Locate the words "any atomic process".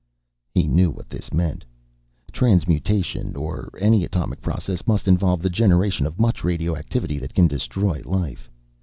3.79-4.87